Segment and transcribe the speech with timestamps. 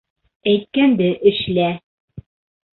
[0.53, 1.71] Әйткәнде эшлә!